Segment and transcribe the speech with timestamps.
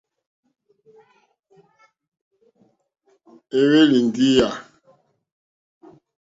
[3.59, 4.49] Éhwélì díyà.